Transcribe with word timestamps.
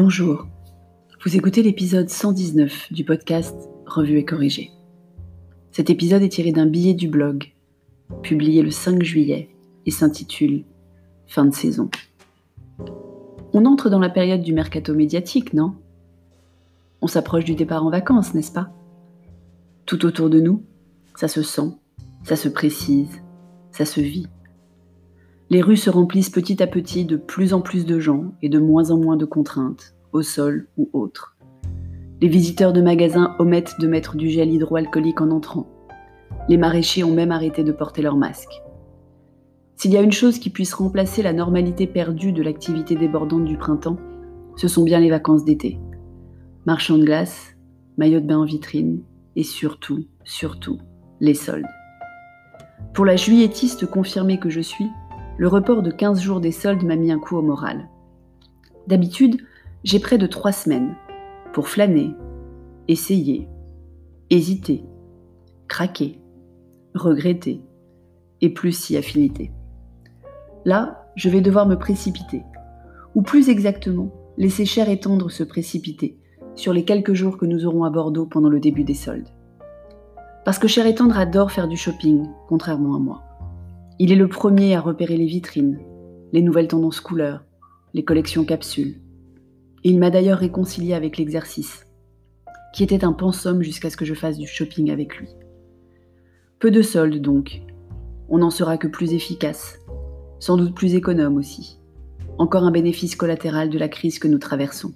Bonjour, 0.00 0.46
vous 1.24 1.36
écoutez 1.36 1.60
l'épisode 1.60 2.08
119 2.08 2.92
du 2.92 3.04
podcast 3.04 3.68
Revue 3.84 4.18
et 4.18 4.24
corrigée. 4.24 4.70
Cet 5.72 5.90
épisode 5.90 6.22
est 6.22 6.28
tiré 6.28 6.52
d'un 6.52 6.66
billet 6.66 6.94
du 6.94 7.08
blog, 7.08 7.52
publié 8.22 8.62
le 8.62 8.70
5 8.70 9.02
juillet, 9.02 9.50
et 9.86 9.90
s'intitule 9.90 10.62
Fin 11.26 11.46
de 11.46 11.52
saison. 11.52 11.90
On 13.52 13.66
entre 13.66 13.90
dans 13.90 13.98
la 13.98 14.08
période 14.08 14.40
du 14.40 14.52
mercato 14.52 14.94
médiatique, 14.94 15.52
non? 15.52 15.74
On 17.00 17.08
s'approche 17.08 17.44
du 17.44 17.56
départ 17.56 17.84
en 17.84 17.90
vacances, 17.90 18.34
n'est-ce 18.34 18.52
pas? 18.52 18.70
Tout 19.84 20.06
autour 20.06 20.30
de 20.30 20.38
nous, 20.38 20.62
ça 21.16 21.26
se 21.26 21.42
sent, 21.42 21.72
ça 22.22 22.36
se 22.36 22.48
précise, 22.48 23.20
ça 23.72 23.84
se 23.84 24.00
vit. 24.00 24.28
Les 25.50 25.62
rues 25.62 25.78
se 25.78 25.88
remplissent 25.88 26.28
petit 26.28 26.62
à 26.62 26.66
petit 26.66 27.06
de 27.06 27.16
plus 27.16 27.54
en 27.54 27.62
plus 27.62 27.86
de 27.86 27.98
gens 27.98 28.32
et 28.42 28.50
de 28.50 28.58
moins 28.58 28.90
en 28.90 28.98
moins 28.98 29.16
de 29.16 29.24
contraintes, 29.24 29.94
au 30.12 30.20
sol 30.20 30.68
ou 30.76 30.90
autres. 30.92 31.38
Les 32.20 32.28
visiteurs 32.28 32.74
de 32.74 32.82
magasins 32.82 33.34
omettent 33.38 33.80
de 33.80 33.86
mettre 33.86 34.16
du 34.16 34.28
gel 34.28 34.52
hydroalcoolique 34.52 35.22
en 35.22 35.30
entrant. 35.30 35.66
Les 36.50 36.58
maraîchers 36.58 37.02
ont 37.02 37.14
même 37.14 37.32
arrêté 37.32 37.64
de 37.64 37.72
porter 37.72 38.02
leur 38.02 38.16
masque. 38.16 38.60
S'il 39.76 39.92
y 39.92 39.96
a 39.96 40.02
une 40.02 40.12
chose 40.12 40.38
qui 40.38 40.50
puisse 40.50 40.74
remplacer 40.74 41.22
la 41.22 41.32
normalité 41.32 41.86
perdue 41.86 42.32
de 42.32 42.42
l'activité 42.42 42.94
débordante 42.94 43.46
du 43.46 43.56
printemps, 43.56 43.96
ce 44.56 44.68
sont 44.68 44.84
bien 44.84 45.00
les 45.00 45.08
vacances 45.08 45.44
d'été. 45.44 45.78
Marchands 46.66 46.98
de 46.98 47.04
glace, 47.04 47.56
maillots 47.96 48.20
de 48.20 48.26
bain 48.26 48.38
en 48.38 48.44
vitrine 48.44 49.02
et 49.34 49.44
surtout, 49.44 50.04
surtout, 50.24 50.78
les 51.20 51.34
soldes. 51.34 51.64
Pour 52.92 53.06
la 53.06 53.16
juillettiste 53.16 53.86
confirmée 53.86 54.38
que 54.38 54.50
je 54.50 54.60
suis, 54.60 54.88
le 55.38 55.46
report 55.46 55.82
de 55.82 55.92
15 55.92 56.20
jours 56.20 56.40
des 56.40 56.50
soldes 56.50 56.82
m'a 56.82 56.96
mis 56.96 57.12
un 57.12 57.18
coup 57.18 57.36
au 57.36 57.42
moral. 57.42 57.88
D'habitude, 58.88 59.40
j'ai 59.84 60.00
près 60.00 60.18
de 60.18 60.26
3 60.26 60.50
semaines 60.50 60.96
pour 61.52 61.68
flâner, 61.68 62.10
essayer, 62.88 63.48
hésiter, 64.30 64.84
craquer, 65.68 66.20
regretter 66.94 67.62
et 68.40 68.52
plus 68.52 68.72
si 68.72 68.96
affinité. 68.96 69.52
Là, 70.64 71.06
je 71.14 71.30
vais 71.30 71.40
devoir 71.40 71.66
me 71.66 71.78
précipiter, 71.78 72.42
ou 73.14 73.22
plus 73.22 73.48
exactement, 73.48 74.12
laisser 74.36 74.64
cher 74.64 74.88
et 74.88 74.98
tendre 74.98 75.30
se 75.30 75.44
précipiter 75.44 76.18
sur 76.56 76.72
les 76.72 76.84
quelques 76.84 77.14
jours 77.14 77.38
que 77.38 77.46
nous 77.46 77.64
aurons 77.64 77.84
à 77.84 77.90
Bordeaux 77.90 78.26
pendant 78.26 78.48
le 78.48 78.58
début 78.58 78.84
des 78.84 78.94
soldes. 78.94 79.28
Parce 80.44 80.58
que 80.58 80.66
Cher 80.66 80.86
et 80.86 80.94
Tendre 80.94 81.18
adore 81.18 81.52
faire 81.52 81.68
du 81.68 81.76
shopping, 81.76 82.26
contrairement 82.48 82.96
à 82.96 82.98
moi. 82.98 83.27
Il 84.00 84.12
est 84.12 84.16
le 84.16 84.28
premier 84.28 84.76
à 84.76 84.80
repérer 84.80 85.16
les 85.16 85.26
vitrines, 85.26 85.80
les 86.32 86.40
nouvelles 86.40 86.68
tendances 86.68 87.00
couleurs, 87.00 87.44
les 87.94 88.04
collections 88.04 88.44
capsules. 88.44 89.00
Il 89.82 89.98
m'a 89.98 90.10
d'ailleurs 90.10 90.38
réconcilié 90.38 90.94
avec 90.94 91.18
l'exercice, 91.18 91.84
qui 92.72 92.84
était 92.84 93.04
un 93.04 93.12
pensum 93.12 93.60
jusqu'à 93.60 93.90
ce 93.90 93.96
que 93.96 94.04
je 94.04 94.14
fasse 94.14 94.38
du 94.38 94.46
shopping 94.46 94.92
avec 94.92 95.16
lui. 95.16 95.28
Peu 96.60 96.70
de 96.70 96.80
soldes 96.80 97.20
donc. 97.20 97.62
On 98.28 98.38
n'en 98.38 98.50
sera 98.50 98.78
que 98.78 98.86
plus 98.86 99.14
efficace, 99.14 99.80
sans 100.38 100.56
doute 100.56 100.76
plus 100.76 100.94
économe 100.94 101.36
aussi. 101.36 101.80
Encore 102.38 102.62
un 102.62 102.70
bénéfice 102.70 103.16
collatéral 103.16 103.68
de 103.68 103.78
la 103.78 103.88
crise 103.88 104.20
que 104.20 104.28
nous 104.28 104.38
traversons. 104.38 104.92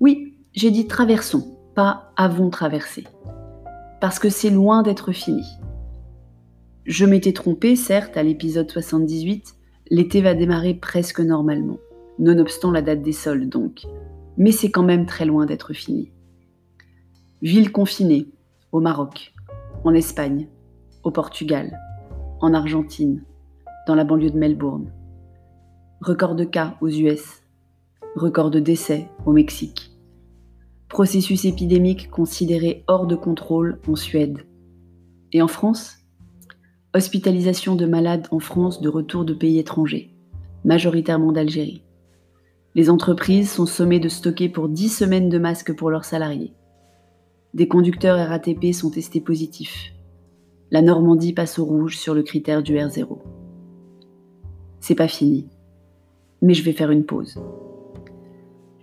Oui, 0.00 0.34
j'ai 0.52 0.70
dit 0.70 0.86
traversons, 0.86 1.56
pas 1.74 2.12
avons 2.18 2.50
traversé. 2.50 3.04
Parce 4.02 4.18
que 4.18 4.28
c'est 4.28 4.50
loin 4.50 4.82
d'être 4.82 5.12
fini. 5.12 5.46
Je 6.86 7.04
m'étais 7.04 7.32
trompée, 7.32 7.74
certes, 7.74 8.16
à 8.16 8.22
l'épisode 8.22 8.70
78, 8.70 9.56
l'été 9.90 10.20
va 10.20 10.34
démarrer 10.34 10.72
presque 10.72 11.18
normalement, 11.18 11.78
nonobstant 12.20 12.70
la 12.70 12.80
date 12.80 13.02
des 13.02 13.10
soldes 13.10 13.48
donc, 13.48 13.82
mais 14.36 14.52
c'est 14.52 14.70
quand 14.70 14.84
même 14.84 15.04
très 15.04 15.24
loin 15.24 15.46
d'être 15.46 15.72
fini. 15.72 16.12
Ville 17.42 17.72
confinée, 17.72 18.28
au 18.70 18.78
Maroc, 18.78 19.34
en 19.82 19.94
Espagne, 19.94 20.46
au 21.02 21.10
Portugal, 21.10 21.76
en 22.40 22.54
Argentine, 22.54 23.24
dans 23.88 23.96
la 23.96 24.04
banlieue 24.04 24.30
de 24.30 24.38
Melbourne. 24.38 24.92
Record 26.00 26.36
de 26.36 26.44
cas 26.44 26.76
aux 26.80 26.88
US, 26.88 27.42
record 28.14 28.52
de 28.52 28.60
décès 28.60 29.08
au 29.24 29.32
Mexique. 29.32 29.90
Processus 30.88 31.46
épidémique 31.46 32.10
considéré 32.10 32.84
hors 32.86 33.08
de 33.08 33.16
contrôle 33.16 33.80
en 33.88 33.96
Suède. 33.96 34.46
Et 35.32 35.42
en 35.42 35.48
France? 35.48 36.05
Hospitalisation 36.96 37.76
de 37.76 37.84
malades 37.84 38.26
en 38.30 38.38
France 38.38 38.80
de 38.80 38.88
retour 38.88 39.26
de 39.26 39.34
pays 39.34 39.58
étrangers, 39.58 40.14
majoritairement 40.64 41.30
d'Algérie. 41.30 41.82
Les 42.74 42.88
entreprises 42.88 43.50
sont 43.50 43.66
sommées 43.66 44.00
de 44.00 44.08
stocker 44.08 44.48
pour 44.48 44.70
10 44.70 44.88
semaines 44.88 45.28
de 45.28 45.36
masques 45.36 45.76
pour 45.76 45.90
leurs 45.90 46.06
salariés. 46.06 46.54
Des 47.52 47.68
conducteurs 47.68 48.26
RATP 48.26 48.72
sont 48.72 48.88
testés 48.88 49.20
positifs. 49.20 49.92
La 50.70 50.80
Normandie 50.80 51.34
passe 51.34 51.58
au 51.58 51.66
rouge 51.66 51.98
sur 51.98 52.14
le 52.14 52.22
critère 52.22 52.62
du 52.62 52.76
R0. 52.76 53.18
C'est 54.80 54.94
pas 54.94 55.06
fini, 55.06 55.50
mais 56.40 56.54
je 56.54 56.62
vais 56.62 56.72
faire 56.72 56.90
une 56.90 57.04
pause. 57.04 57.38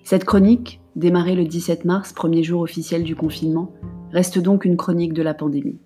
Cette 0.03 0.25
chronique, 0.25 0.81
démarrée 0.95 1.33
le 1.33 1.45
17 1.45 1.83
mars, 1.83 2.13
premier 2.13 2.43
jour 2.43 2.61
officiel 2.61 3.05
du 3.05 3.15
confinement, 3.15 3.71
reste 4.11 4.37
donc 4.37 4.65
une 4.65 4.77
chronique 4.77 5.13
de 5.13 5.23
la 5.23 5.33
pandémie. 5.33 5.79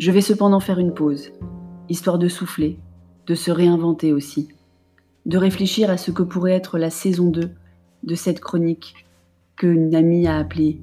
Je 0.00 0.10
vais 0.10 0.22
cependant 0.22 0.60
faire 0.60 0.78
une 0.78 0.94
pause, 0.94 1.30
histoire 1.90 2.18
de 2.18 2.26
souffler, 2.26 2.78
de 3.26 3.34
se 3.34 3.50
réinventer 3.50 4.14
aussi, 4.14 4.48
de 5.26 5.36
réfléchir 5.36 5.90
à 5.90 5.98
ce 5.98 6.10
que 6.10 6.22
pourrait 6.22 6.54
être 6.54 6.78
la 6.78 6.88
saison 6.88 7.26
2 7.26 7.50
de 8.04 8.14
cette 8.14 8.40
chronique 8.40 8.94
qu'une 9.56 9.94
amie 9.94 10.26
a 10.26 10.38
appelée 10.38 10.80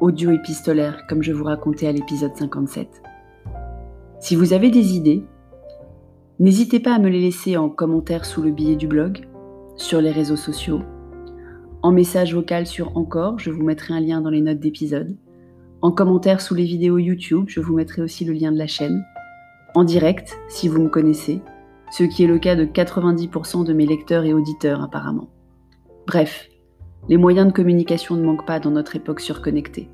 audio 0.00 0.30
épistolaire, 0.30 1.04
comme 1.08 1.20
je 1.20 1.32
vous 1.32 1.42
racontais 1.42 1.88
à 1.88 1.92
l'épisode 1.92 2.36
57. 2.36 3.02
Si 4.20 4.36
vous 4.36 4.52
avez 4.52 4.70
des 4.70 4.94
idées, 4.94 5.24
n'hésitez 6.38 6.78
pas 6.78 6.94
à 6.94 7.00
me 7.00 7.08
les 7.08 7.22
laisser 7.22 7.56
en 7.56 7.68
commentaire 7.68 8.24
sous 8.24 8.40
le 8.40 8.52
billet 8.52 8.76
du 8.76 8.86
blog, 8.86 9.26
sur 9.74 10.00
les 10.00 10.12
réseaux 10.12 10.36
sociaux, 10.36 10.82
en 11.82 11.90
message 11.90 12.32
vocal 12.32 12.68
sur 12.68 12.96
Encore, 12.96 13.40
je 13.40 13.50
vous 13.50 13.64
mettrai 13.64 13.94
un 13.94 14.00
lien 14.00 14.20
dans 14.20 14.30
les 14.30 14.42
notes 14.42 14.60
d'épisode, 14.60 15.16
en 15.84 15.92
commentaire 15.92 16.40
sous 16.40 16.54
les 16.54 16.64
vidéos 16.64 16.96
YouTube, 16.96 17.44
je 17.48 17.60
vous 17.60 17.74
mettrai 17.74 18.00
aussi 18.00 18.24
le 18.24 18.32
lien 18.32 18.50
de 18.50 18.56
la 18.56 18.66
chaîne. 18.66 19.04
En 19.74 19.84
direct, 19.84 20.34
si 20.48 20.66
vous 20.66 20.80
me 20.80 20.88
connaissez, 20.88 21.42
ce 21.92 22.04
qui 22.04 22.24
est 22.24 22.26
le 22.26 22.38
cas 22.38 22.56
de 22.56 22.64
90% 22.64 23.66
de 23.66 23.72
mes 23.74 23.84
lecteurs 23.84 24.24
et 24.24 24.32
auditeurs 24.32 24.82
apparemment. 24.82 25.28
Bref, 26.06 26.48
les 27.10 27.18
moyens 27.18 27.48
de 27.48 27.52
communication 27.52 28.16
ne 28.16 28.24
manquent 28.24 28.46
pas 28.46 28.60
dans 28.60 28.70
notre 28.70 28.96
époque 28.96 29.20
surconnectée. 29.20 29.90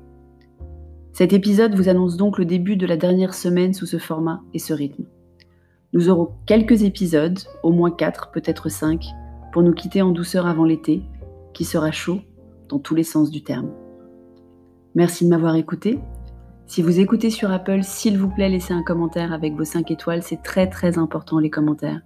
Cet 1.11 1.33
épisode 1.33 1.75
vous 1.75 1.89
annonce 1.89 2.15
donc 2.15 2.37
le 2.37 2.45
début 2.45 2.77
de 2.77 2.85
la 2.85 2.95
dernière 2.95 3.33
semaine 3.33 3.73
sous 3.73 3.85
ce 3.85 3.97
format 3.97 4.43
et 4.53 4.59
ce 4.59 4.73
rythme. 4.73 5.03
Nous 5.91 6.07
aurons 6.07 6.29
quelques 6.45 6.83
épisodes, 6.83 7.39
au 7.63 7.73
moins 7.73 7.91
4, 7.91 8.31
peut-être 8.31 8.69
5, 8.69 9.07
pour 9.51 9.61
nous 9.61 9.73
quitter 9.73 10.01
en 10.01 10.11
douceur 10.11 10.47
avant 10.47 10.63
l'été, 10.63 11.03
qui 11.53 11.65
sera 11.65 11.91
chaud 11.91 12.21
dans 12.69 12.79
tous 12.79 12.95
les 12.95 13.03
sens 13.03 13.29
du 13.29 13.43
terme. 13.43 13.73
Merci 14.95 15.25
de 15.25 15.29
m'avoir 15.29 15.55
écouté. 15.55 15.99
Si 16.67 16.81
vous 16.81 16.99
écoutez 16.99 17.29
sur 17.29 17.51
Apple, 17.51 17.83
s'il 17.83 18.17
vous 18.17 18.29
plaît, 18.29 18.49
laissez 18.49 18.73
un 18.73 18.83
commentaire 18.83 19.33
avec 19.33 19.55
vos 19.55 19.65
5 19.65 19.91
étoiles. 19.91 20.23
C'est 20.23 20.41
très 20.41 20.67
très 20.67 20.97
important 20.97 21.39
les 21.39 21.49
commentaires. 21.49 22.01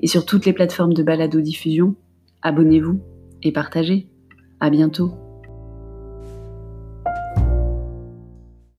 Et 0.00 0.06
sur 0.06 0.24
toutes 0.24 0.46
les 0.46 0.52
plateformes 0.52 0.94
de 0.94 1.02
balado-diffusion, 1.02 1.94
abonnez-vous 2.42 3.00
et 3.42 3.52
partagez. 3.52 4.08
À 4.60 4.70
bientôt. 4.70 5.27